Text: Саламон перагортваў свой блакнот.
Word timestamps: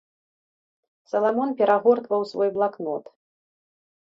Саламон 1.11 1.49
перагортваў 1.59 2.21
свой 2.31 2.49
блакнот. 2.57 3.05